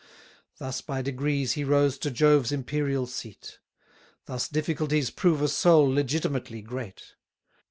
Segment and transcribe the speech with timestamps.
[0.57, 3.59] Thus by degrees he rose to Jove's imperial seat;
[4.25, 7.13] Thus difficulties prove a soul legitimately great.